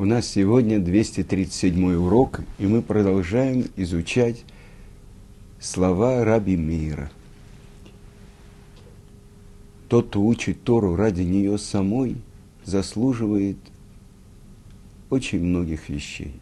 [0.00, 4.44] У нас сегодня 237 урок, и мы продолжаем изучать
[5.58, 7.10] слова Раби Мира.
[9.88, 12.14] Тот, кто учит Тору ради нее самой,
[12.64, 13.56] заслуживает
[15.10, 16.32] очень многих вещей.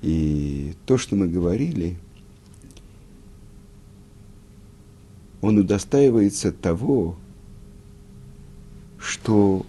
[0.00, 1.96] И то, что мы говорили,
[5.40, 7.16] он удостаивается того,
[9.00, 9.66] что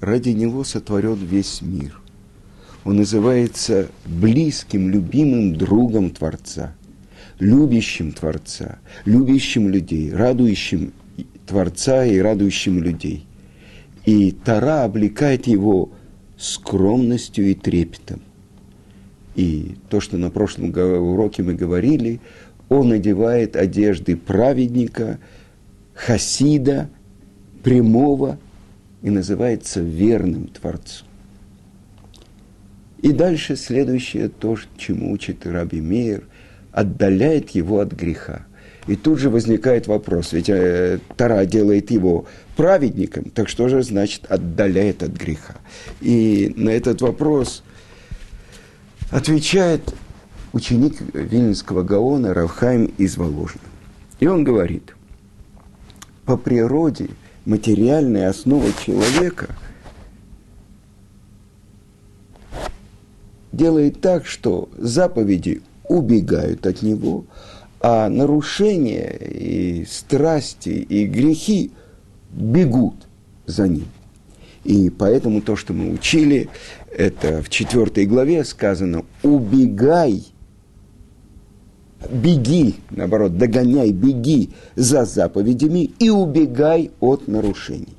[0.00, 2.00] ради него сотворен весь мир.
[2.84, 6.74] Он называется близким, любимым другом Творца,
[7.38, 10.92] любящим Творца, любящим людей, радующим
[11.46, 13.26] Творца и радующим людей.
[14.06, 15.90] И Тара облекает его
[16.38, 18.20] скромностью и трепетом.
[19.34, 22.20] И то, что на прошлом уроке мы говорили,
[22.68, 25.18] он надевает одежды праведника,
[25.94, 26.88] хасида,
[27.62, 28.38] прямого
[29.02, 31.06] и называется верным Творцом.
[33.00, 36.24] И дальше следующее, то, чему учит Раби Мейер,
[36.72, 38.46] отдаляет его от греха.
[38.88, 44.24] И тут же возникает вопрос, ведь э, Тара делает его праведником, так что же значит
[44.26, 45.56] отдаляет от греха?
[46.00, 47.62] И на этот вопрос
[49.10, 49.94] отвечает
[50.52, 53.60] ученик Вильнинского Гаона Равхайм из Воложина.
[54.20, 54.94] И он говорит,
[56.24, 57.10] по природе
[57.48, 59.48] материальная основа человека
[63.52, 67.24] делает так, что заповеди убегают от него,
[67.80, 71.72] а нарушения и страсти и грехи
[72.30, 73.08] бегут
[73.46, 73.88] за ним.
[74.64, 76.50] И поэтому то, что мы учили,
[76.94, 80.26] это в четвертой главе сказано «убегай»,
[82.10, 87.96] беги, наоборот, догоняй, беги за заповедями и убегай от нарушений.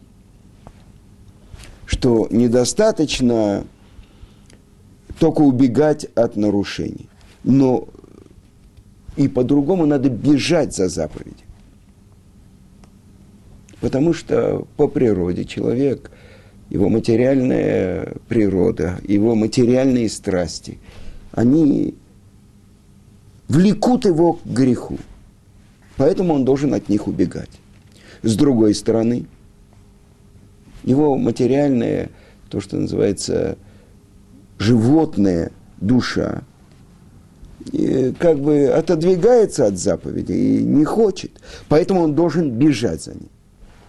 [1.86, 3.66] Что недостаточно
[5.20, 7.10] только убегать от нарушений,
[7.44, 7.88] но
[9.18, 11.44] и по-другому надо бежать за заповеди.
[13.82, 16.12] Потому что по природе человек,
[16.70, 20.80] его материальная природа, его материальные страсти,
[21.32, 21.96] они
[23.50, 24.98] влекут его к греху.
[25.98, 27.50] Поэтому он должен от них убегать.
[28.24, 29.26] С другой стороны,
[30.84, 32.10] его материальная,
[32.50, 33.58] то, что называется
[34.58, 35.52] животная
[35.82, 36.44] душа,
[38.20, 41.32] как бы отодвигается от заповеди и не хочет.
[41.68, 43.30] Поэтому он должен бежать за ним.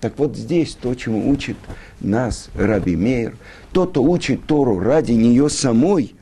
[0.01, 1.57] Так вот здесь то, чему учит
[2.01, 3.37] нас Раби Мейер,
[3.73, 6.15] тот, кто учит Тору ради нее самой,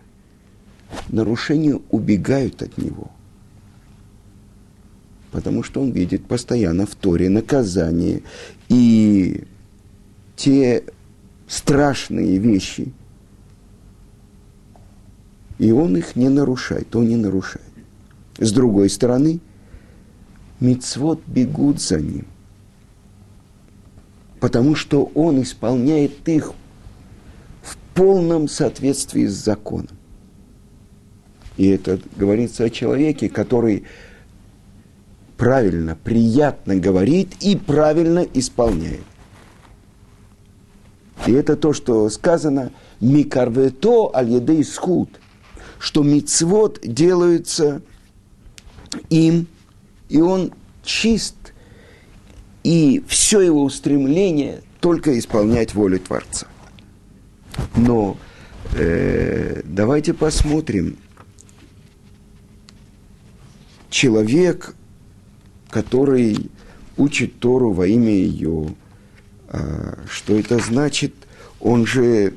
[1.09, 3.11] нарушения убегают от него.
[5.31, 8.23] Потому что он видит постоянно в Торе наказание
[8.69, 9.45] и
[10.37, 10.85] те
[11.47, 12.93] страшные вещи,
[15.59, 17.65] и он их не нарушает, он не нарушает.
[18.39, 19.41] С другой стороны,
[20.61, 22.27] мицвод бегут за ним–
[24.41, 26.53] потому что он исполняет их
[27.63, 29.97] в полном соответствии с законом.
[31.57, 33.85] И это говорится о человеке, который
[35.39, 39.05] правильно, приятно говорит и правильно исполняет.
[41.27, 45.09] И это то, что сказано «Микарвето аль схуд»,
[45.79, 47.81] что мицвод делаются
[49.09, 49.47] им,
[50.09, 51.37] и он чист
[52.65, 56.49] и все его устремление только исполнять волю Творца.
[57.77, 58.17] Но
[58.75, 60.97] э, давайте посмотрим.
[63.91, 64.75] Человек,
[65.71, 66.51] который
[66.97, 68.75] учит Тору во имя ее,
[69.49, 71.15] э, что это значит?
[71.61, 72.35] Он же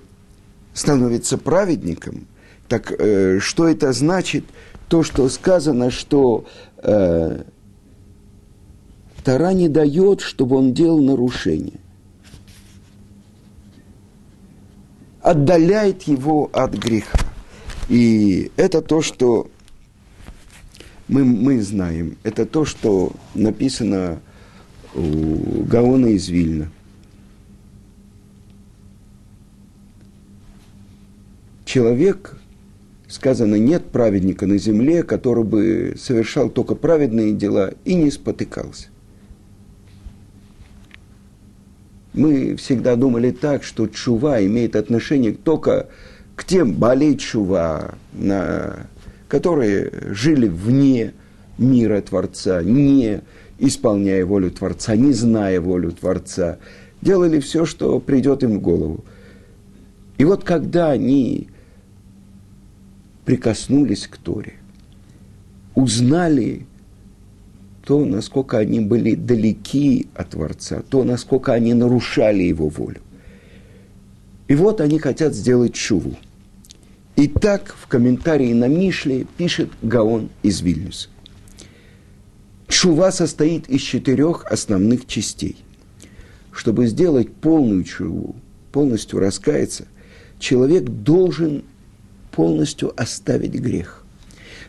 [0.74, 2.28] становится праведником.
[2.68, 4.46] Так э, что это значит?
[4.88, 6.46] То, что сказано, что
[6.78, 7.44] э,
[9.24, 11.80] Тара не дает, чтобы он делал нарушение.
[15.22, 17.20] Отдаляет его от греха.
[17.90, 19.50] И это то, что
[21.12, 22.18] мы, мы знаем.
[22.24, 24.22] Это то, что написано
[24.96, 26.70] у Гаона из Вильна.
[31.66, 32.38] Человек,
[33.10, 38.88] сказано, нет праведника на земле, который бы совершал только праведные дела и не спотыкался.
[42.14, 45.90] Мы всегда думали так, что чува имеет отношение только
[46.36, 48.88] к тем болей чува, на,
[49.32, 51.14] которые жили вне
[51.58, 53.22] мира Творца, не
[53.60, 56.58] исполняя волю Творца, не зная волю Творца,
[57.02, 59.06] делали все, что придет им в голову.
[60.18, 61.48] И вот когда они
[63.24, 64.56] прикоснулись к Торе,
[65.76, 66.66] узнали
[67.86, 73.00] то, насколько они были далеки от Творца, то, насколько они нарушали Его волю.
[74.50, 76.18] И вот они хотят сделать шуву.
[77.22, 81.08] И так в комментарии на Мишле пишет Гаон из Вильнюса.
[82.68, 85.56] Шува состоит из четырех основных частей.
[86.52, 88.36] Чтобы сделать полную шуву,
[88.72, 89.86] полностью раскаяться,
[90.40, 91.64] человек должен
[92.32, 94.04] полностью оставить грех.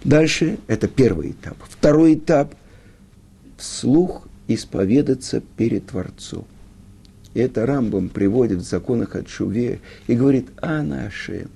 [0.05, 1.57] Дальше это первый этап.
[1.67, 2.55] Второй этап–
[3.57, 6.45] вслух исповедаться перед Творцом.
[7.33, 11.49] И это Рамбам приводит в законах от Шуве и говорит, а нашем,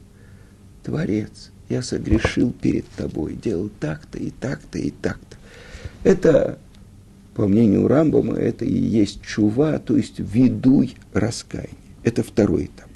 [0.87, 5.37] Творец, я согрешил перед тобой, делал так-то и так-то и так-то.
[6.05, 6.61] Это,
[7.35, 11.75] по мнению Рамбама, это и есть чува, то есть ведуй раскаяние.
[12.05, 12.89] Это второй этап.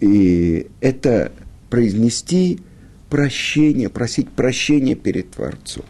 [0.00, 1.30] И это
[1.70, 2.58] произнести
[3.08, 5.84] прощение, просить прощения перед Творцом.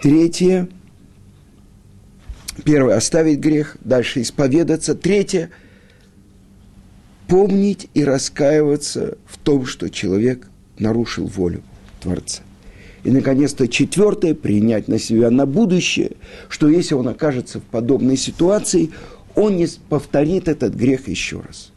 [0.00, 0.68] Третье.
[2.64, 4.94] Первое– оставить грех, дальше исповедаться.
[4.94, 5.50] Третье–
[7.28, 10.48] помнить и раскаиваться в том, что человек
[10.78, 11.62] нарушил волю
[12.00, 12.42] Творца.
[13.04, 16.12] И, наконец-то, четвертое– принять на себя на будущее,
[16.48, 18.90] что если он окажется в подобной ситуации,
[19.36, 21.70] он не повторит этот грех еще раз.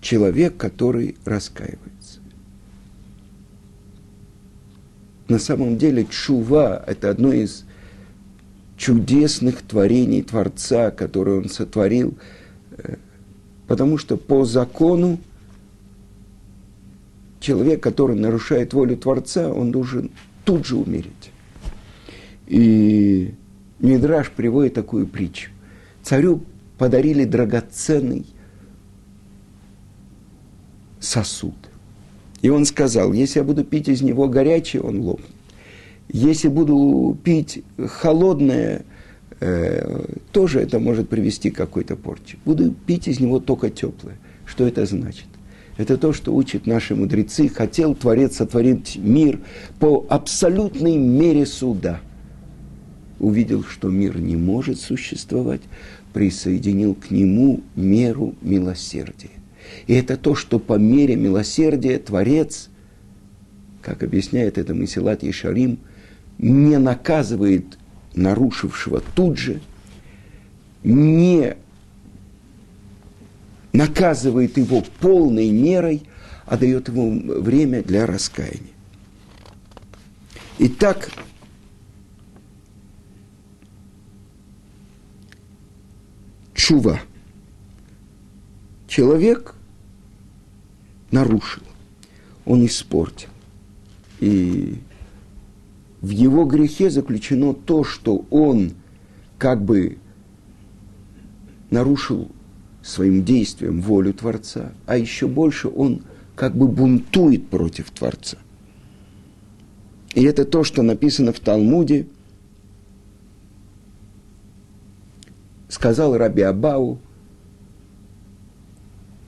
[0.00, 2.20] Человек, который раскаивается.
[5.28, 7.64] На самом деле чува– это одно из
[8.76, 12.16] чудесных творений Творца, которое Он сотворил,
[12.78, 12.96] э,
[13.66, 15.18] потому что по закону
[17.40, 20.10] человек, который нарушает волю Творца, он должен
[20.44, 21.30] тут же умереть.
[22.46, 23.34] И
[23.80, 25.50] Мидраш приводит такую притчу.
[26.02, 26.42] Царю
[26.78, 28.26] подарили драгоценный
[31.00, 31.54] сосуд.
[32.46, 35.26] И он сказал, если я буду пить из него горячее, он лопнет.
[36.08, 38.84] Если буду пить холодное,
[39.40, 42.36] э, тоже это может привести к какой-то порче.
[42.44, 44.16] Буду пить из него только теплое.
[44.44, 45.26] Что это значит?
[45.76, 47.48] Это то, что учат наши мудрецы.
[47.48, 49.40] Хотел Творец сотворить мир
[49.80, 51.98] по абсолютной мере суда.
[53.18, 55.62] Увидел, что мир не может существовать,
[56.12, 59.30] присоединил к нему меру милосердия.
[59.86, 62.68] И это то, что по мере милосердия Творец,
[63.82, 65.78] как объясняет это Месилат Ешарим,
[66.38, 67.78] не наказывает
[68.14, 69.60] нарушившего тут же,
[70.82, 71.56] не
[73.72, 76.02] наказывает его полной мерой,
[76.46, 78.72] а дает ему время для раскаяния.
[80.58, 81.10] Итак,
[86.54, 87.00] чува.
[88.88, 89.55] Человек
[91.10, 91.62] нарушил,
[92.44, 93.28] он испортил.
[94.20, 94.78] И
[96.00, 98.72] в его грехе заключено то, что он
[99.38, 99.98] как бы
[101.70, 102.30] нарушил
[102.82, 106.02] своим действием волю Творца, а еще больше он
[106.34, 108.38] как бы бунтует против Творца.
[110.14, 112.06] И это то, что написано в Талмуде.
[115.68, 116.98] Сказал Раби Абау,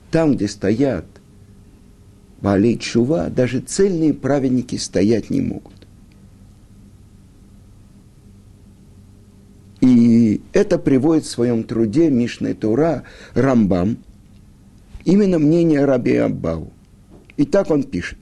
[0.09, 1.05] там, где стоят
[2.41, 5.73] Балей Чува, даже цельные праведники стоять не могут.
[9.81, 13.03] И это приводит в своем труде Мишной Тура
[13.33, 13.97] Рамбам,
[15.05, 16.71] именно мнение Раби Аббау.
[17.37, 18.19] И так он пишет.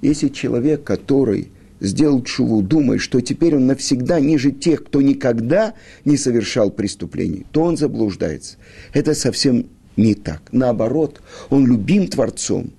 [0.00, 6.16] Если человек, который сделал чуву, думает, что теперь он навсегда ниже тех, кто никогда не
[6.16, 8.56] совершал преступлений, то он заблуждается.
[8.92, 9.66] Это совсем
[9.98, 10.42] не так.
[10.52, 12.70] Наоборот, он любим Творцом,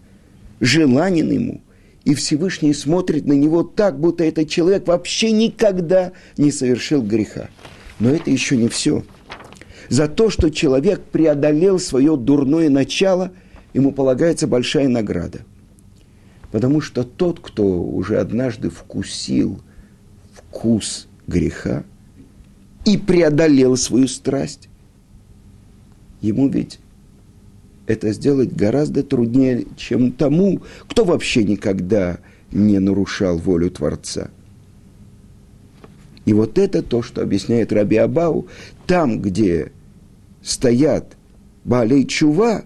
[0.59, 1.61] желанен ему–
[2.09, 7.49] и Всевышний смотрит на него так, будто этот человек вообще никогда не совершил греха.
[7.99, 9.03] Но это еще не все.
[9.89, 13.31] За то, что человек преодолел свое дурное начало,
[13.73, 15.41] ему полагается большая награда.
[16.51, 19.61] Потому что тот, кто уже однажды вкусил
[20.33, 21.83] вкус греха
[22.85, 24.67] и преодолел свою страсть,
[26.21, 26.79] ему ведь
[27.89, 32.19] это сделать гораздо труднее, чем тому, кто вообще никогда
[32.51, 34.29] не нарушал волю Творца.
[36.25, 38.47] И вот это то, что объясняет Раби Абау,
[38.85, 39.71] там, где
[40.43, 41.17] стоят
[41.63, 42.63] Балей Чува,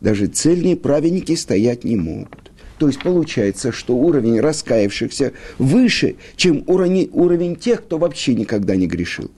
[0.00, 2.50] даже цельные праведники стоять не могут.
[2.78, 8.88] То есть получается, что уровень раскаявшихся выше, чем уровень, уровень тех, кто вообще никогда не
[8.88, 9.30] грешил.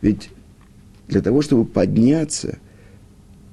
[0.00, 0.30] Ведь
[1.06, 2.60] для того, чтобы подняться,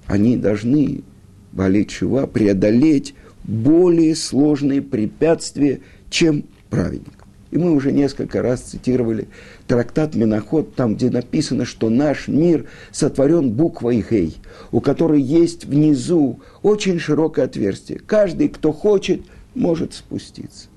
[0.08, 1.04] они должны,
[1.52, 7.14] болеть чува, преодолеть более сложные препятствия, чем праведник.
[7.50, 9.28] И мы уже несколько раз цитировали
[9.68, 14.38] трактат Миноход, там, где написано, что наш мир сотворен буквой Гей,
[14.72, 18.00] у которой есть внизу очень широкое отверстие.
[18.06, 19.22] Каждый, кто хочет,
[19.56, 20.68] может спуститься.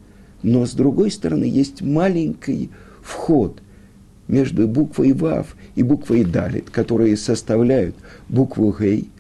[0.43, 2.71] Но с другой стороны есть маленький
[3.03, 3.61] вход
[4.29, 7.97] между буквой Вав и буквой Далит, которые составляют
[8.29, 9.11] букву Гей,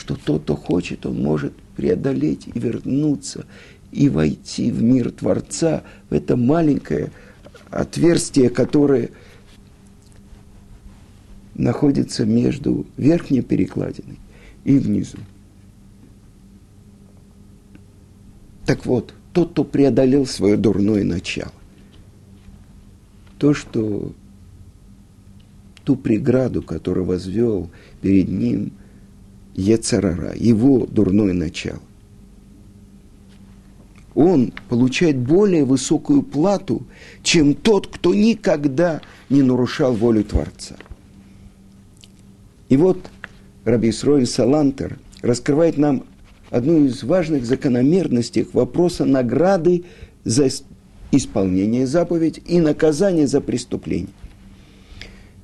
[0.00, 3.44] что тот, кто хочет, он может преодолеть и вернуться
[3.92, 7.10] и войти в мир Творца, в это маленькое
[7.70, 9.10] отверстие, которое
[11.54, 14.18] находится между верхней перекладиной
[14.64, 15.18] и внизу.
[18.64, 21.52] Так вот, тот, кто преодолел свое дурное начало,
[23.36, 24.14] то, что
[25.84, 27.68] ту преграду, которую возвел
[28.00, 28.72] перед ним
[29.60, 31.80] Ецарара, его дурное начало,
[34.14, 36.82] он получает более высокую плату,
[37.22, 40.76] чем тот, кто никогда не нарушал волю Творца.
[42.68, 42.98] И вот
[43.64, 46.04] Раби Исроиль Салантер раскрывает нам
[46.50, 49.84] одну из важных закономерностей вопроса награды
[50.24, 50.48] за
[51.12, 54.08] исполнение заповедь и наказание за преступление.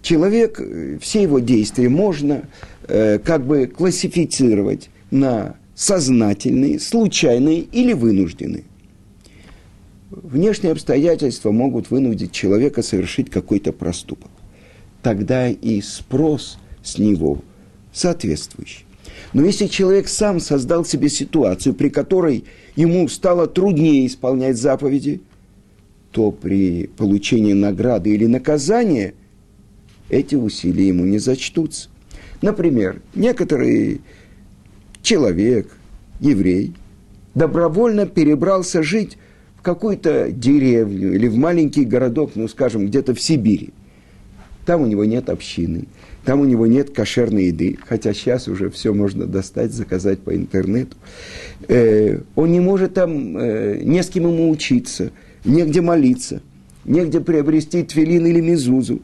[0.06, 2.42] Человек, э, все его действия можно
[2.86, 8.62] э, как бы классифицировать на сознательные, случайные или вынужденные.
[10.10, 14.30] Внешние обстоятельства могут вынудить человека совершить какой-то проступок.
[15.02, 17.42] Тогда и спрос с него
[17.92, 18.86] соответствующий.
[19.32, 22.44] Но если человек сам создал себе ситуацию, при которой
[22.76, 25.20] ему стало труднее исполнять заповеди,
[26.12, 29.14] то при получении награды или наказания
[30.08, 31.88] эти усилия ему не зачтутся.
[32.42, 34.00] Например, некоторые
[35.02, 35.68] человек,
[36.20, 36.74] еврей,
[37.34, 39.18] добровольно перебрался жить
[39.56, 43.70] в какую-то деревню или в маленький городок, ну, скажем, где-то в Сибири.
[44.64, 45.84] Там у него нет общины,
[46.24, 50.96] там у него нет кошерной еды, хотя сейчас уже все можно достать, заказать по интернету.
[51.68, 55.12] Э, он не может там, э, не с кем ему учиться,
[55.44, 56.42] негде молиться,
[56.84, 59.02] негде приобрести твилин или мезузу,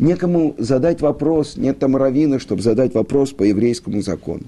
[0.00, 4.44] некому задать вопрос, нет там равина, чтобы задать вопрос по еврейскому закону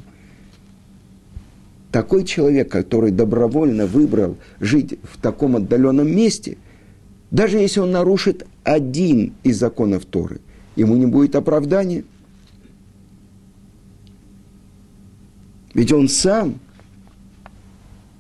[1.92, 6.56] такой человек, который добровольно выбрал жить в таком отдаленном месте,
[7.30, 10.40] даже если он нарушит один из законов Торы,
[10.75, 12.04] ему не будет оправдания.
[15.75, 16.59] Ведь он сам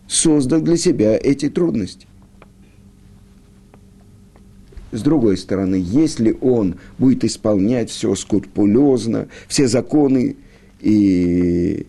[0.06, 2.06] создал для себя эти трудности.
[4.92, 10.36] С другой стороны, если он будет исполнять все скрупулезно, все законы
[10.80, 11.86] и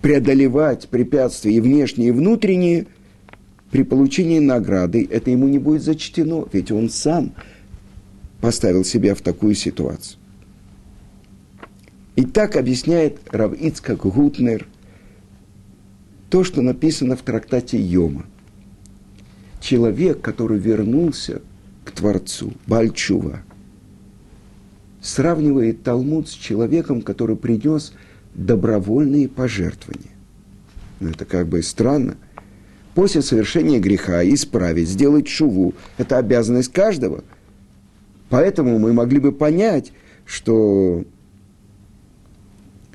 [0.00, 2.86] преодолевать препятствия и внешние, и внутренние,
[3.70, 7.34] при получении награды это ему не будет зачтено, ведь он сам
[8.40, 10.18] поставил себя в такую ситуацию.
[12.16, 14.66] И так объясняет Рав Ицкак Гутнер
[16.30, 18.24] то, что написано в трактате Йома.
[19.60, 21.42] Человек, который вернулся
[21.84, 23.40] к Творцу, Бальчува,
[25.00, 27.92] сравнивает Талмуд с человеком, который принес–
[28.34, 30.10] добровольные пожертвования.
[31.00, 32.16] Ну, это как бы странно.
[32.94, 37.24] После совершения греха исправить, сделать шуву– это обязанность каждого.
[38.28, 39.92] Поэтому мы могли бы понять,
[40.24, 41.04] что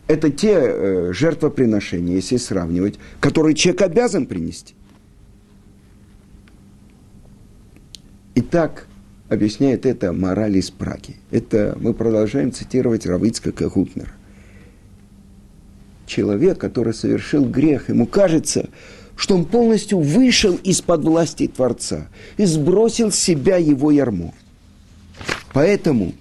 [0.08, 4.76] это те э, жертвоприношения, если сравнивать, которые человек обязан принести.
[8.36, 8.88] Итак,
[9.30, 11.16] объясняет это мораль из Праги.
[11.32, 14.12] Это мы продолжаем цитировать Равицка Кагутнера
[16.06, 18.70] человек, который совершил грех, ему кажется,
[19.16, 24.34] что он полностью вышел из-под власти Творца и сбросил с себя его ярмо.
[25.54, 26.14] Поэтому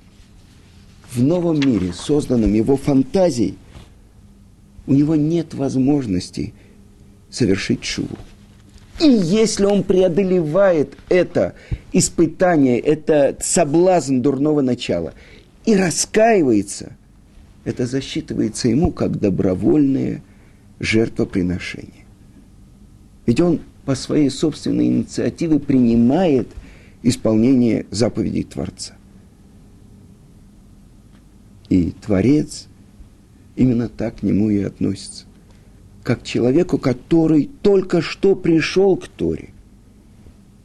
[1.10, 3.56] в новом мире, созданном его фантазией,
[4.86, 6.54] у него нет возможности
[7.30, 8.16] совершить шуву.
[9.00, 11.54] И если он преодолевает это
[11.92, 15.14] испытание, это соблазн дурного начала
[15.64, 16.96] и раскаивается–
[17.64, 20.22] это засчитывается ему как добровольное
[20.80, 22.04] жертвоприношение.
[23.26, 26.48] Ведь он по своей собственной инициативе принимает
[27.02, 28.94] исполнение заповедей Творца.
[31.70, 32.68] И Творец
[33.56, 35.24] именно так к нему и относится.
[36.04, 39.48] Как человеку, который только что пришел к Торе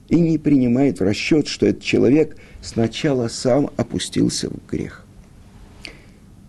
[0.09, 5.05] и не принимает в расчет, что этот человек сначала сам опустился в грех.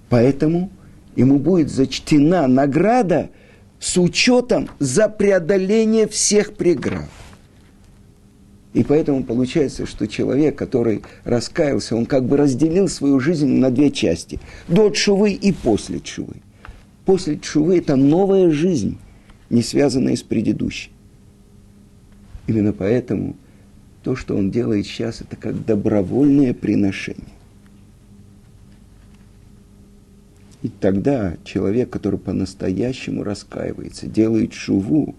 [0.09, 0.70] Поэтому
[1.14, 3.30] ему будет зачтена награда
[3.78, 7.09] с учетом за преодоление всех преград.
[8.73, 13.90] И поэтому получается, что человек, который раскаялся, он как бы разделил свою жизнь на две
[13.90, 14.40] части.
[14.68, 16.37] До чувы и после чувы.
[17.11, 18.97] После чувы– это новая жизнь,
[19.50, 20.93] не связанная с предыдущей.
[22.47, 23.35] Именно поэтому
[24.05, 27.26] то, что он делает сейчас, это как добровольное приношение.
[30.62, 35.17] И тогда человек, который по-настоящему раскаивается, делает шуву,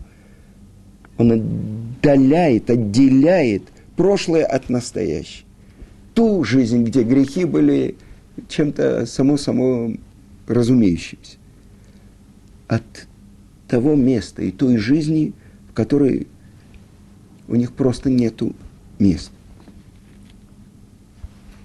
[1.17, 3.63] он отдаляет, отделяет
[3.98, 5.45] прошлое от настоящего.
[6.13, 7.98] Ту жизнь, где грехи были
[8.48, 9.91] чем-то само-само
[10.48, 11.40] разумеющимся.
[12.71, 13.07] От
[13.67, 15.33] того места и той жизни,
[15.69, 16.27] в которой
[17.49, 18.55] у них просто нету
[18.97, 19.35] места.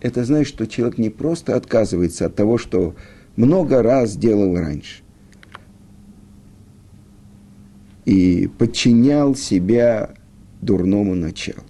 [0.01, 2.97] Это значит, что человек не просто отказывается от того, что
[3.37, 5.05] много раз делал раньше.
[8.05, 10.11] И подчинял себя
[10.61, 11.63] дурному началу.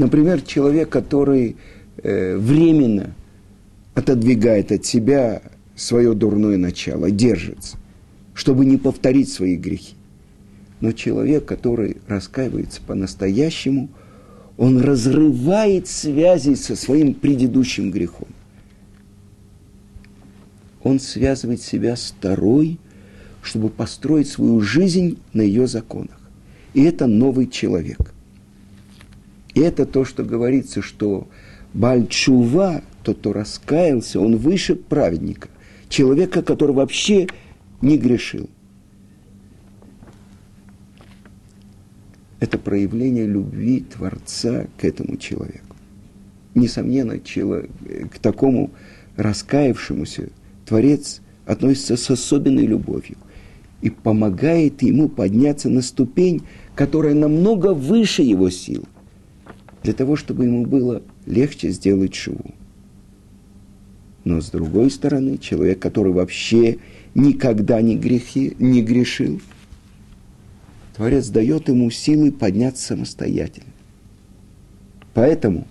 [0.00, 1.56] Например, человек, который
[2.02, 3.14] э, временно
[3.92, 5.42] отодвигает от себя
[5.76, 7.76] свое дурное начало, держится,
[8.32, 9.92] чтобы не повторить свои грехи.
[10.80, 13.90] Но человек, который раскаивается по-настоящему,
[14.56, 18.28] он разрывает связи со своим предыдущим грехом.
[20.82, 22.78] Он связывает себя с второй,
[23.42, 26.18] чтобы построить свою жизнь на ее законах.
[26.72, 28.14] И это новый человек.
[29.54, 31.28] И это то, что говорится, что
[31.74, 35.48] Бальчува, тот, кто раскаялся, он выше праведника,
[35.88, 37.28] человека, который вообще
[37.80, 38.48] не грешил–
[42.40, 45.76] это проявление любви Творца к этому человеку.
[46.54, 48.70] Несомненно, к такому
[49.16, 50.30] раскаявшемуся
[50.66, 53.18] Творец относится с особенной любовью
[53.82, 56.42] и помогает ему подняться на ступень,
[56.74, 58.84] которая намного выше его сил,
[59.82, 62.54] для того, чтобы ему было легче сделать шуву.
[64.24, 66.78] Но с другой стороны, человек, который вообще
[67.14, 69.40] никогда не, грехи, не грешил–
[71.00, 73.70] Творец дает ему силы подняться самостоятельно.
[75.14, 75.66] Поэтому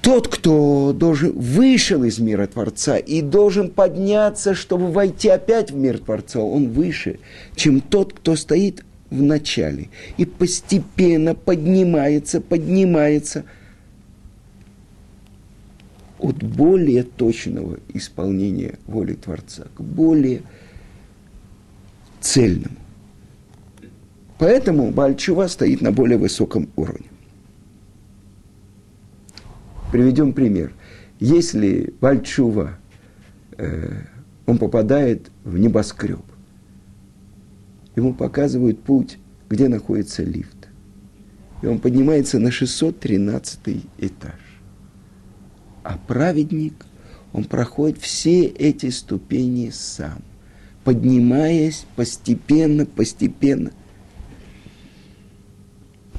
[0.00, 5.98] тот, кто должен, вышел из мира Творца и должен подняться, чтобы войти опять в мир
[5.98, 7.18] Творца, он выше,
[7.56, 13.44] чем тот, кто стоит в начале и постепенно поднимается, поднимается
[16.18, 20.42] от более точного исполнения воли Творца к более
[22.20, 22.76] цельному.
[24.38, 27.08] Поэтому Бальчува стоит на более высоком уровне.
[29.92, 30.72] Приведем пример.
[31.18, 32.78] Если Бальчува,
[33.58, 34.02] э,
[34.46, 36.22] он попадает в небоскреб,
[37.96, 40.68] ему показывают путь, где находится лифт.
[41.62, 44.40] И он поднимается на 613 этаж.
[45.82, 46.86] А праведник,
[47.32, 50.22] он проходит все эти ступени сам,
[50.84, 53.72] поднимаясь постепенно, постепенно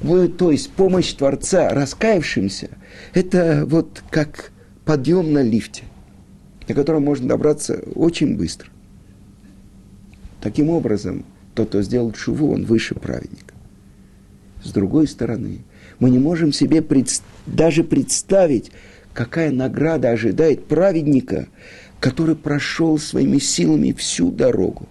[0.02, 2.70] то есть помощь Творца раскаявшимся,
[3.14, 4.50] это вот как
[4.84, 5.84] подъем на лифте,
[6.68, 8.68] на котором можно добраться очень быстро.
[10.40, 13.54] Таким образом, тот, кто сделал шуву, он выше праведника.
[14.62, 15.58] С другой стороны,
[15.98, 17.08] мы не можем себе пред...
[17.46, 18.70] даже представить,
[19.12, 21.48] какая награда ожидает праведника,
[22.00, 24.88] который прошел своими силами всю дорогу.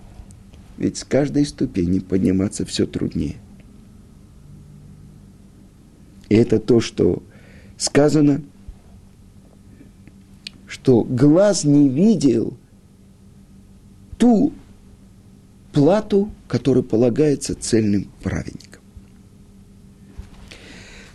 [0.78, 3.36] Ведь с каждой ступени подниматься все труднее–
[6.32, 7.21] и это то, что
[7.76, 8.41] сказано,
[10.65, 12.54] что глаз не видел
[14.17, 14.54] ту
[15.71, 18.81] плату, которая полагается цельным праведникам.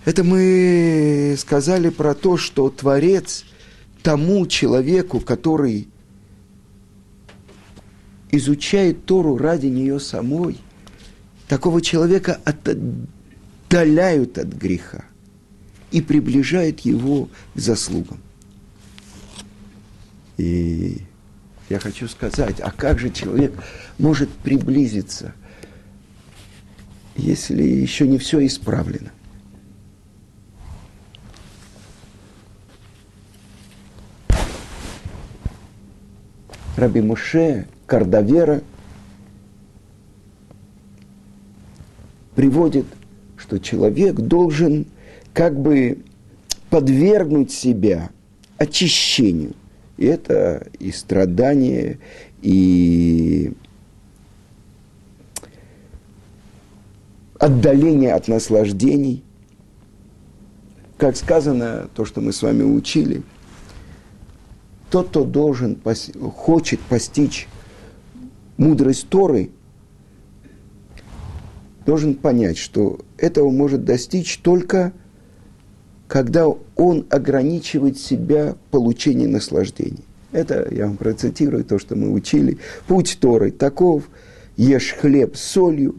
[0.05, 3.45] Это мы сказали про то, что Творец
[4.03, 5.89] тому человеку, который
[8.31, 10.59] изучает Тору ради нее самой,
[11.49, 15.05] такого человека отдаляют от греха
[15.91, 18.21] и приближают его к заслугам.
[20.37, 20.99] И
[21.69, 23.53] я хочу сказать, а как же человек
[23.99, 25.35] может приблизиться,
[27.17, 29.11] если еще не все исправлено?
[36.77, 38.63] Раби Муше Кардавера
[42.37, 42.85] приводит,
[43.37, 44.87] что человек должен
[45.33, 46.05] как бы
[46.71, 48.11] подвергнуть себя
[48.59, 49.55] очищению–
[49.97, 51.99] и это и страдание,
[52.43, 53.53] и
[57.39, 59.25] отдаление от наслаждений.
[60.99, 63.23] Как сказано, то, что мы с вами учили,
[64.91, 65.79] тот, кто должен,
[66.35, 67.49] хочет постичь
[68.57, 69.51] мудрость Торы,
[71.85, 74.93] должен понять, что этого может достичь только
[76.09, 80.05] когда он ограничивает себя в получении наслаждений.
[80.33, 82.59] Это я вам процитирую то, что мы учили.
[82.87, 84.05] Путь Торы таков,
[84.57, 85.97] ешь хлеб с солью,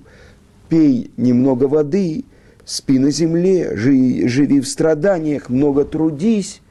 [0.69, 2.25] пей немного воды,
[2.65, 6.61] спи на земле, живи, живи в страданиях, много трудись,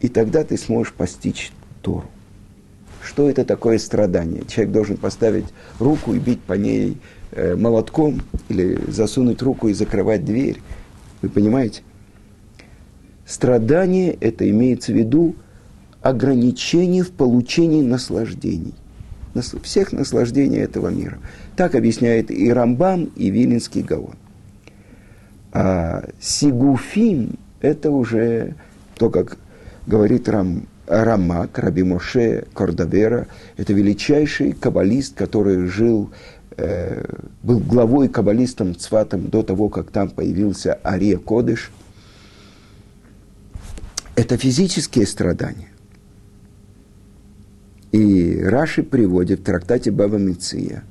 [0.00, 1.50] и тогда ты сможешь постичь
[1.82, 2.04] Тору.
[3.02, 4.44] Что это такое страдание?
[4.46, 5.46] Человек должен поставить
[5.78, 6.98] руку и бить по ней
[7.32, 10.58] э, молотком или засунуть руку и закрывать дверь.
[11.22, 11.82] Вы понимаете?
[13.26, 15.34] Страдание– это имеется в виду
[16.00, 18.74] ограничение в получении наслаждений.
[19.62, 21.18] Всех наслаждений этого мира.
[21.56, 24.14] Так объясняет и Рамбам, и Вилинский Гаон.
[25.52, 28.54] А Сигуфим– это уже
[28.96, 29.36] то, как
[29.86, 33.26] говорит Рам, Рамак, Раби Моше Кордавера,
[33.56, 36.10] это величайший каббалист, который жил,
[37.42, 41.70] был главой каббалистом Цватом до того, как там появился Ария Кодыш.
[44.16, 45.70] Это физические страдания.
[47.92, 50.82] И Раши приводит в трактате Баба Миция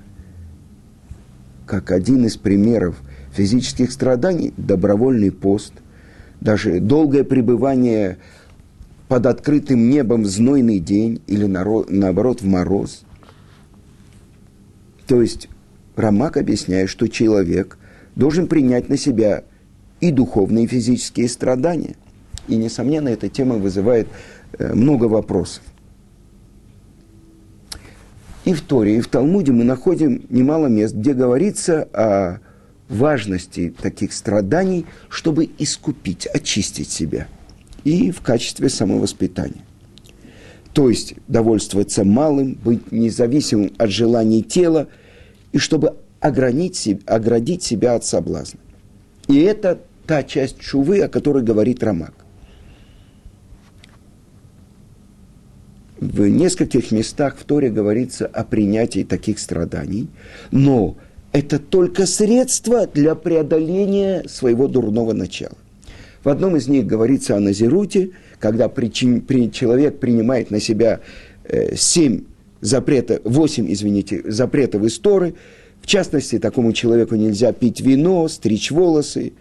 [1.68, 2.96] как один из примеров
[3.34, 5.74] физических страданий добровольный пост,
[6.40, 8.18] даже долгое пребывание
[9.10, 13.04] под открытым небом в знойный день или наоборот в мороз.
[15.08, 15.50] То есть
[15.98, 17.78] Рамак объясняет, что человек
[18.16, 19.44] должен принять на себя
[20.00, 21.96] и духовные, и физические страдания.
[22.48, 24.08] И, несомненно, эта тема вызывает
[24.58, 25.64] э, много вопросов.
[28.46, 32.40] И в Торе, и в Талмуде мы находим немало мест, где говорится о
[32.88, 37.28] важности таких страданий, чтобы искупить, очистить себя–
[37.88, 39.64] и в качестве самовоспитания.
[40.74, 44.88] То есть довольствоваться малым, быть независимым от желаний тела,
[45.52, 48.60] и чтобы огранить, оградить себя от соблазна.
[49.28, 52.14] И это та часть чувы, о которой говорит Рамак.
[56.00, 60.10] В нескольких местах в Торе говорится о принятии таких страданий,
[60.52, 60.96] но
[61.32, 65.58] это только средство для преодоления своего дурного начала.
[66.24, 71.00] В одном из них говорится о Назируте, когда причин, при, человек принимает на себя
[71.46, 72.26] э, семь
[72.62, 75.36] запрета, восемь, извините, запретов из Торы.
[75.82, 79.34] В частности, такому человеку нельзя пить вино, стричь волосы.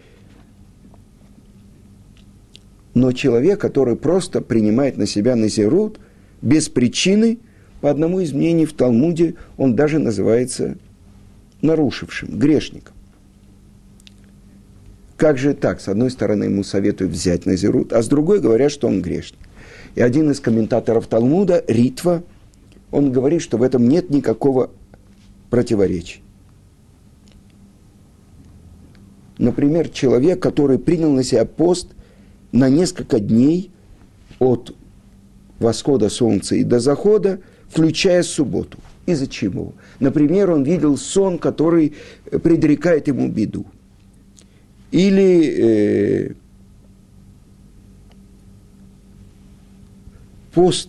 [2.95, 5.99] Но человек, который просто принимает на себя Назирут
[6.41, 7.39] без причины,
[7.81, 10.77] по одному из мнений в Талмуде, он даже называется
[11.61, 12.95] нарушившим, грешником.
[15.17, 15.81] Как же так?
[15.81, 19.41] С одной стороны, ему советуют взять Назирут, а с другой говорят, что он грешник.
[19.95, 22.23] И один из комментаторов Талмуда, Ритва,
[22.91, 24.71] он говорит, что в этом нет никакого
[25.51, 26.21] противоречия.
[29.39, 31.89] Например, человек, который принял на себя пост
[32.53, 33.71] на несколько дней
[34.39, 34.75] от
[35.59, 38.79] восхода солнца и до захода, включая субботу.
[39.05, 39.75] Из-за чего?
[40.01, 41.95] Например, он видел сон, который
[42.31, 43.67] предрекает ему беду
[44.91, 46.33] или э,
[50.53, 50.89] пост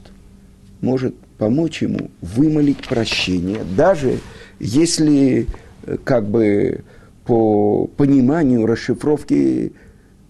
[0.81, 4.19] может помочь ему вымолить прощение, даже
[4.59, 5.47] если
[5.85, 6.83] э, как бы
[7.25, 9.73] по пониманию расшифровки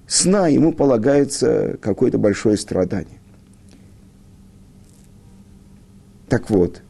[0.07, 3.19] сна ему полагается какое-то большое страдание.
[6.27, 6.81] Так вот,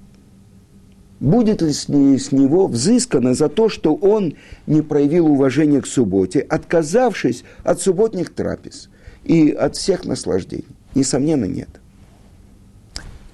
[1.20, 7.44] будет ли с, него взыскано за то, что он не проявил уважения к субботе, отказавшись
[7.64, 8.90] от субботних трапез
[9.24, 10.66] и от всех наслаждений?
[10.96, 11.70] Несомненно, нет.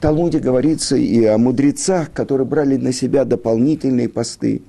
[0.03, 4.61] Талмуде говорится и о мудрецах, которые брали на себя дополнительные посты.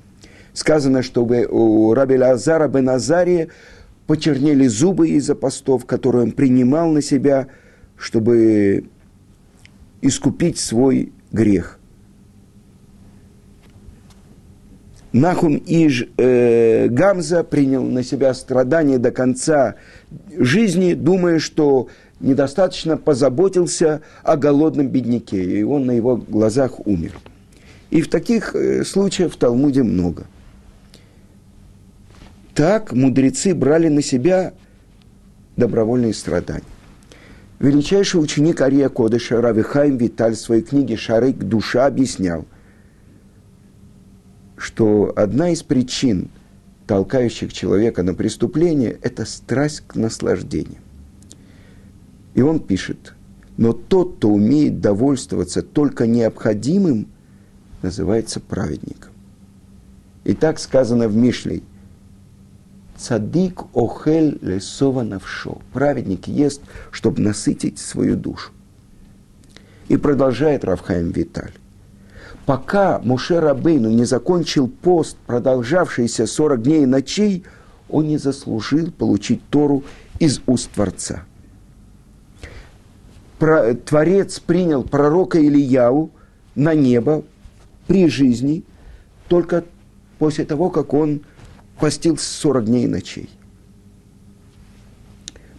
[0.52, 3.48] Сказано, что у раби Лазара бен Азария
[4.06, 7.48] почернели зубы из-за постов, которые он принимал на себя,
[7.96, 8.84] чтобы
[10.02, 11.80] искупить свой грех–
[15.14, 19.76] Нахум Иж э, Гамза принял на себя страдания до конца
[20.36, 21.86] жизни, думая, что
[22.20, 27.12] недостаточно позаботился о голодном бедняке, и он на его глазах умер.
[27.90, 30.26] И в таких э, случаях в Талмуде много.
[32.54, 34.54] Так мудрецы брали на себя
[35.56, 36.62] добровольные страдания.
[37.58, 41.38] Величайший ученик Ария Кодыша Равихайм Виталь в своей книге «Шарык.
[41.38, 42.44] Душа» объяснял,
[44.56, 46.30] что одна из причин,
[46.86, 50.78] толкающих человека на преступление, это страсть к наслаждению.
[52.34, 53.14] И он пишет,
[53.56, 57.06] но тот, кто умеет довольствоваться только необходимым,
[57.82, 59.12] называется праведником.
[60.24, 61.62] И так сказано в Мишлей–
[62.96, 65.58] Цадик охель лесова навшо.
[65.72, 68.52] Праведник ест, чтобы насытить свою душу.
[69.88, 71.52] И продолжает Равхаим Виталь.
[72.46, 77.44] Пока Муше Рабейну не закончил пост, продолжавшийся 40 дней и ночей,
[77.88, 79.82] он не заслужил получить Тору
[80.18, 81.24] из уст Творца.
[83.38, 86.10] Творец принял пророка Ильяу
[86.54, 87.24] на небо
[87.86, 88.64] при жизни
[89.28, 89.64] только
[90.18, 91.22] после того, как он
[91.78, 93.28] постился 40 дней и ночей.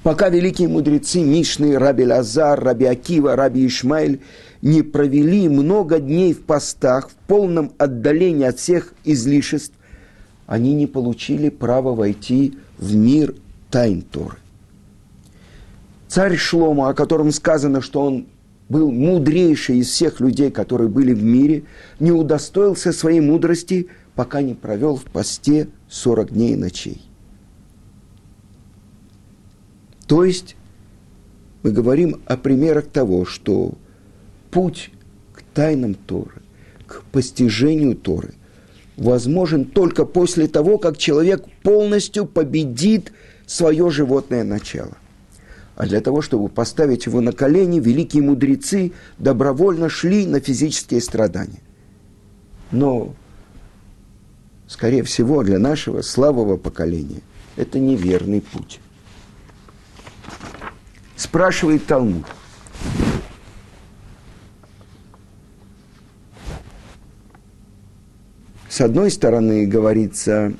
[0.05, 4.21] Пока великие мудрецы Мишны, Раби Лазар, Раби Акива, Раби Ишмаэль
[4.61, 9.73] не провели много дней в постах, в полном отдалении от всех излишеств,
[10.45, 13.33] они не получили права войти в мир
[13.71, 14.37] тайн Торы.
[16.15, 18.27] Царь Шлома, о котором сказано, что он
[18.69, 21.65] был мудрейший из всех людей, которые были в мире,
[21.99, 27.01] не удостоился своей мудрости, пока не провел в посте 40 дней и ночей.
[30.07, 30.55] То есть
[31.63, 33.73] мы говорим о примерах того, что
[34.51, 34.91] путь
[35.33, 36.43] к тайнам Торы,
[36.87, 38.35] к постижению Торы
[38.95, 43.11] возможен только после того, как человек полностью победит
[43.45, 44.95] свое животное начало.
[45.75, 51.61] А для того, чтобы поставить его на колени, великие мудрецы добровольно шли на физические страдания.
[52.71, 53.13] Но
[54.67, 57.21] скорее всего, для нашего слабого поколения
[57.57, 58.79] это неверный путь.
[61.17, 62.25] Спрашивает Талмуд.
[68.69, 70.53] С одной стороны, говорится,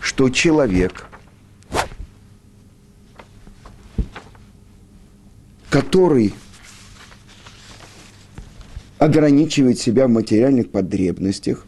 [0.00, 1.09] что человек,
[5.80, 6.34] который
[8.98, 11.64] ограничивает себя в материальных потребностях,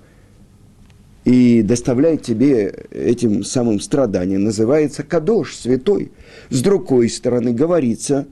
[1.24, 6.10] и доставляет тебе этим самым страданием, называется кадош, святой.
[6.50, 8.26] С другой стороны, говорится,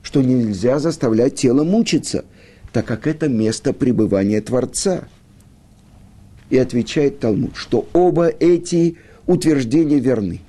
[0.00, 2.24] что нельзя заставлять тело мучиться,
[2.72, 5.08] так как это место пребывания Творца.
[6.48, 8.96] И отвечает Талмуд, что оба эти
[9.26, 10.40] утверждения верны.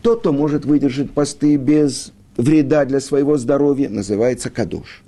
[0.00, 5.02] Тот, кто может выдержать посты без вреда для своего здоровья, называется кадош.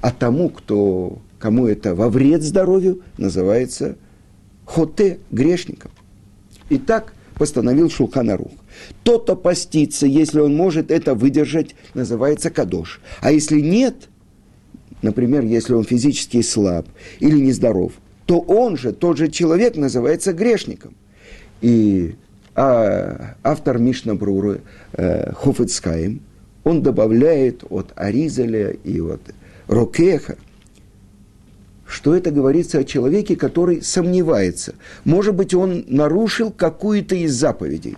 [0.00, 3.96] А тому, кто, кому это во вред здоровью, называется
[4.64, 5.90] хоте грешников.
[6.68, 8.52] И так постановил Шулханарух.
[9.02, 13.00] Тот, кто постится, если он может это выдержать, называется кадош.
[13.20, 14.08] А если нет,
[15.02, 16.86] например, если он физически слаб
[17.18, 17.92] или нездоров,
[18.26, 20.94] то он же, тот же человек, называется грешником.
[21.60, 22.14] И
[22.54, 24.60] а, автор Мишна Бруры
[24.92, 26.20] э, Хофицкаем,
[26.64, 29.20] он добавляет от Аризеля и от
[29.68, 30.36] Рокеха–
[31.90, 34.74] что это говорится о человеке, который сомневается.
[35.04, 37.96] Может быть, он нарушил какую-то из заповедей,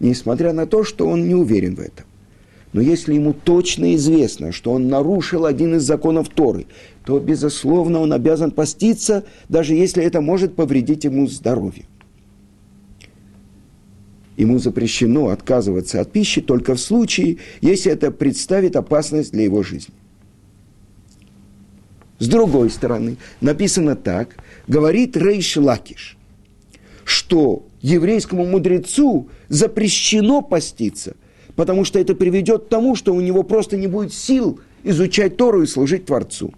[0.00, 2.06] несмотря на то, что он не уверен в этом.
[2.72, 6.66] Но если ему точно известно, что он нарушил один из законов Торы,
[7.04, 11.84] то, безусловно, он обязан поститься, даже если это может повредить ему здоровье.
[14.42, 19.94] Ему запрещено отказываться от пищи только в случае, если это представит опасность для его жизни.
[22.18, 26.16] С другой стороны, написано так, говорит Рейш Лакиш,
[27.04, 31.14] что еврейскому мудрецу запрещено поститься,
[31.54, 35.62] потому что это приведет к тому, что у него просто не будет сил изучать Тору
[35.62, 36.52] и служить Творцу.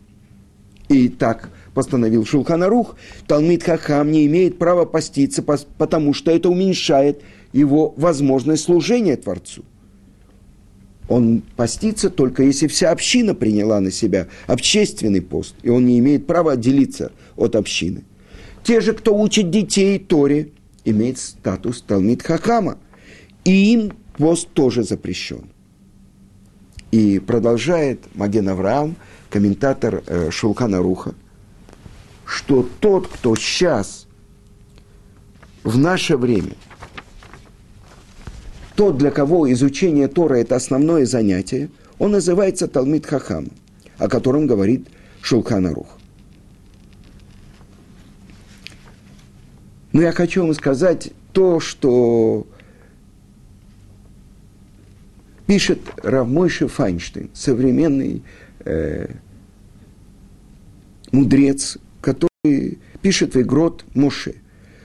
[0.89, 7.21] И так постановил Шулханарух, Талмит Хахам не имеет права поститься, потому что это уменьшает
[7.55, 9.65] его возможность служения Творцу.
[11.09, 16.27] Он постится только если вся община приняла на себя общественный пост, и он не имеет
[16.27, 18.03] права отделиться от общины.
[18.65, 20.51] Те же, кто учит детей Торе,
[20.85, 22.79] имеют статус Талмит Хахама,
[23.45, 25.51] и им пост тоже запрещен.
[26.91, 28.97] И продолжает Маген Авраам,
[29.31, 31.15] комментатор э, Руха,
[32.25, 34.07] что тот, кто сейчас,
[35.63, 36.55] в наше время–
[38.77, 43.49] тот, для кого изучение Тора– это основное занятие, он называется Талмит Хахам,
[43.99, 44.89] о котором говорит
[45.23, 45.99] Шулханарух.
[49.93, 52.49] Но я хочу вам сказать то, что
[55.47, 58.23] пишет Равмойши Файнштейн, современный
[58.65, 59.07] э,
[61.13, 64.35] мудрец, который пишет в Игрот Моше,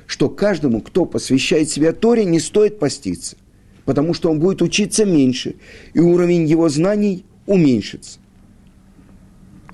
[0.06, 3.36] что каждому, кто посвящает себя Торе, не стоит поститься,
[3.90, 5.56] потому что он будет учиться меньше,
[5.96, 8.20] и уровень его знаний уменьшится.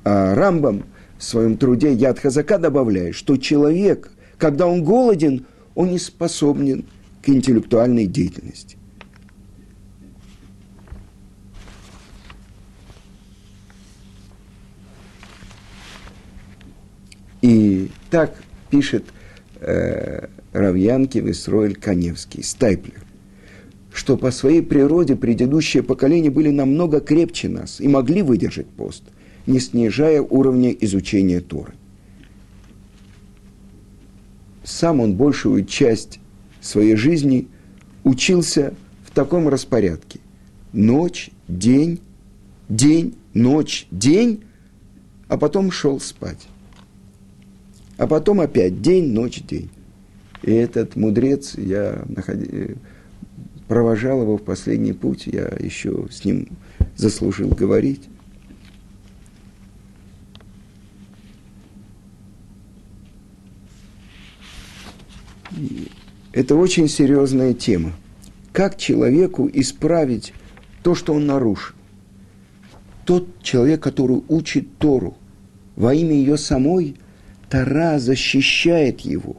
[0.05, 0.85] А Рамбам
[1.17, 6.85] в своем труде Яд Хазака добавляет, что человек, когда он голоден, он не способен
[7.21, 8.77] к интеллектуальной деятельности.
[17.41, 18.33] И так
[18.69, 19.03] пишет
[19.59, 23.05] э, Равьянки Висроэль Каневский, Стайплер,
[23.95, 29.03] что по своей природе предыдущие поколения были намного крепче нас и могли выдержать пост,
[29.47, 31.73] не снижая уровня изучения Торы.
[34.65, 36.19] Сам он большую часть
[36.59, 37.47] своей жизни
[38.03, 38.73] учился
[39.05, 40.19] в таком распорядке.
[40.73, 42.01] Ночь, день,
[42.67, 44.43] день, ночь, день,
[45.29, 46.49] а потом шел спать.
[47.95, 49.69] А потом опять день, ночь, день.
[50.43, 52.75] И этот мудрец, я находи,
[53.67, 56.49] провожал его в последний путь, я еще с ним
[56.95, 58.03] заслужил говорить.
[66.33, 67.93] Это очень серьезная тема.
[68.51, 70.33] Как человеку исправить
[70.83, 71.75] то, что он нарушил?
[73.05, 75.15] Тот человек, который учит Тору
[75.75, 76.97] во имя ее самой–
[77.49, 79.37] Тара защищает его.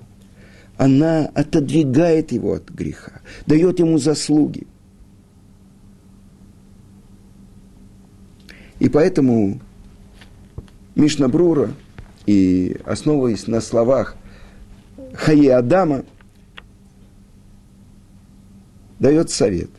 [0.78, 4.66] Она отодвигает его от греха, дает ему заслуги.
[8.78, 9.60] И поэтому
[10.94, 11.70] Мишнабрура,
[12.26, 14.16] и основываясь на словах
[15.14, 16.04] Хаи Адама,
[18.98, 19.70] дает совет.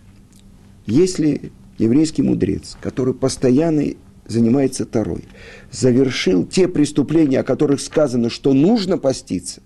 [0.87, 3.83] Если еврейский мудрец, который постоянно
[4.25, 5.25] занимается Тарой,
[5.71, 9.61] завершил те преступления, о которых сказано, что нужно поститься,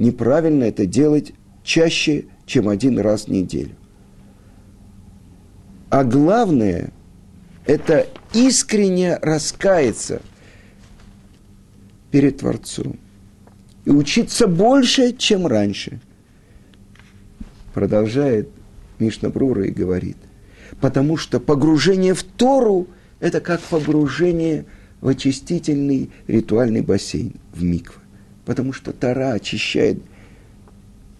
[0.00, 1.32] неправильно это делать
[1.62, 3.76] чаще, чем один раз в неделю.
[5.90, 6.92] А главное–
[7.66, 10.22] это искренне раскаяться
[12.10, 12.98] перед Творцом
[13.84, 16.00] и учиться больше, чем раньше.
[17.74, 18.48] Продолжает
[18.98, 20.16] Мишна Брура и говорит,
[20.80, 22.88] потому что погружение в Тору–
[23.20, 24.64] это как погружение
[25.00, 28.00] в очистительный ритуальный бассейн, в миквы.
[28.44, 29.98] Потому что Тара очищает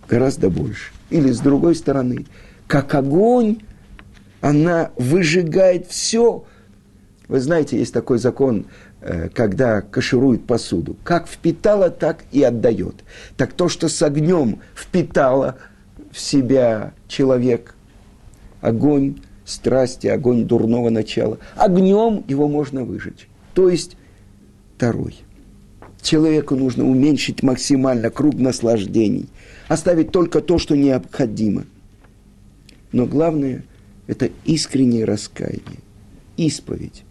[0.09, 0.93] гораздо больше.
[1.11, 2.27] Или с другой стороны,
[2.67, 3.59] как огонь,
[4.41, 6.45] она выжигает все.
[7.29, 8.67] Вы знаете, есть такой закон,
[9.01, 10.97] э, когда каширует посуду.
[11.05, 12.97] Как впитала, так и отдает.
[13.37, 15.59] Так то, что с огнем впитала
[16.11, 17.75] в себя человек,
[18.61, 21.39] огонь страсти, огонь дурного начала.
[21.57, 23.29] Огнем его можно выжечь.
[23.55, 23.97] То есть
[24.77, 25.17] второй.
[26.03, 29.29] Человеку нужно уменьшить максимально круг наслаждений,
[29.69, 31.65] оставить только то, что необходимо.
[32.93, 33.65] Но главное–
[34.07, 35.81] это искреннее раскаяние,
[36.37, 37.05] исповедь.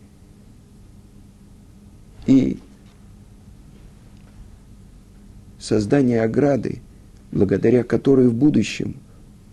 [2.26, 2.60] И
[5.60, 6.82] создание ограды,
[7.32, 8.96] благодаря которой в будущем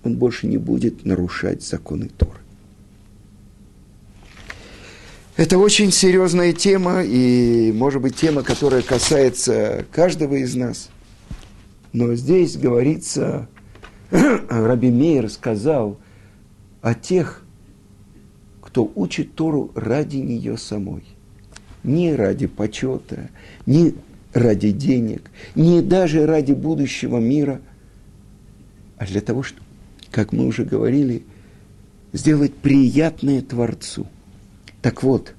[0.02, 2.45] он больше не будет нарушать законы Торы.
[5.36, 10.88] Это очень серьезная тема, и, может быть, тема, которая касается каждого из нас.
[11.92, 13.46] Но здесь говорится,
[14.10, 15.98] Раби Мейер сказал
[16.80, 17.44] о тех,
[18.62, 21.04] кто учит Тору ради нее самой.
[21.84, 23.28] Не ради почета,
[23.66, 23.94] не
[24.32, 27.60] ради денег, не даже ради будущего мира,
[28.96, 29.66] а для того, чтобы,
[30.10, 31.24] как мы уже говорили,
[32.14, 34.06] сделать приятное Творцу–
[34.86, 35.34] так вот,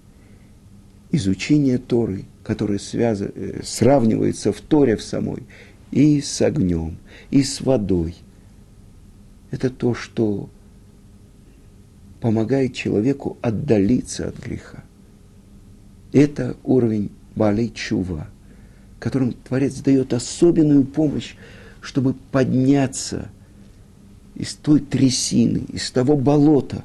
[1.09, 5.43] изучение Торы, которое связано, э, сравнивается в Торе в самой,
[5.89, 6.97] и с огнем,
[7.31, 8.17] и с водой,
[9.49, 10.49] это то, что
[12.19, 14.83] помогает человеку отдалиться от греха.
[16.11, 18.27] Это уровень Балей Чува,
[18.99, 21.35] которым Творец дает особенную помощь,
[21.79, 23.29] чтобы подняться
[24.35, 26.83] из той трясины, из того болота,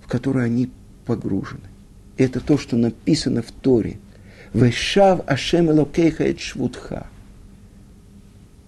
[0.00, 0.70] в которое они
[1.06, 1.62] погружены.
[2.16, 3.98] Это то, что написано в Торе.
[4.52, 7.06] Вешав Ашем Элокейха швудха.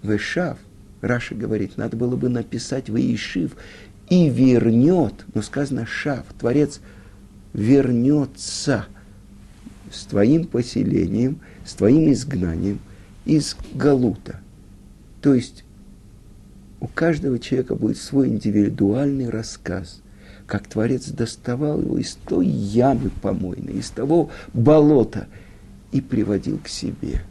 [0.02, 0.58] Вешав,
[1.00, 3.56] Раша говорит, надо было бы написать Ваишив
[4.08, 6.80] и вернет, но сказано Шав, Творец
[7.52, 8.86] вернется
[9.92, 12.80] с твоим поселением, с твоим изгнанием
[13.24, 14.40] из Галута.
[15.20, 15.64] То есть
[16.80, 20.00] у каждого человека будет свой индивидуальный рассказ,
[20.48, 25.28] как Творец доставал его из той ямы помойной, из того болота
[25.92, 27.22] и приводил к себе.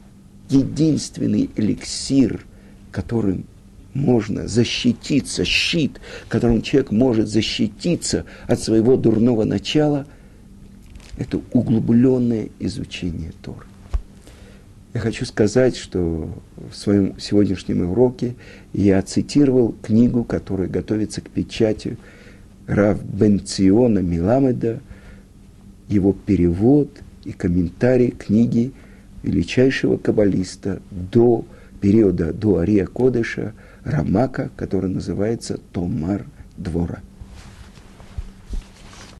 [0.50, 2.46] Единственный эликсир,
[2.92, 3.46] которым
[3.96, 6.00] можно защититься, щит,
[6.30, 10.06] которым человек может защититься от своего дурного начала,
[11.18, 13.66] это углубленное изучение Тора.
[14.94, 18.36] Я хочу сказать, что в своем сегодняшнем уроке
[18.74, 21.98] я цитировал книгу, которая готовится к печати
[22.68, 24.82] Рав Бенциона Миламеда,
[25.88, 26.90] его перевод
[27.24, 28.74] и комментарий книги
[29.24, 31.46] величайшего каббалиста до
[31.82, 33.54] периода до Ария Кодыша
[33.84, 36.26] Рамака, который называется Томар
[36.58, 37.02] Двора.